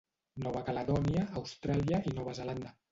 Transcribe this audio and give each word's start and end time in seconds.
Nova 0.45 0.63
Caledònia, 0.69 1.27
Austràlia 1.43 2.03
i 2.13 2.19
Nova 2.19 2.39
Zelanda. 2.43 2.79